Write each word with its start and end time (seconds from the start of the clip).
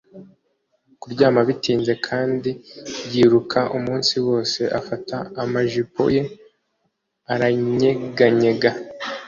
kuryama 0.99 1.41
bitinze, 1.49 1.93
kandi 2.07 2.49
yiruka 3.11 3.59
umunsi 3.77 4.15
wose, 4.27 4.61
afata 4.79 5.15
amajipo 5.43 6.01
ye 6.15 6.23
aranyeganyega 7.33 8.71